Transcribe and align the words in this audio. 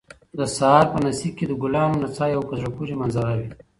د 0.37 0.39
سهار 0.55 0.85
په 0.93 0.97
نسي 1.05 1.29
کې 1.37 1.45
د 1.47 1.53
ګلانو 1.61 1.99
نڅا 2.01 2.25
یو 2.27 2.43
په 2.49 2.53
زړه 2.59 2.69
پورې 2.77 2.93
منظر 3.01 3.25
وي 3.39 3.49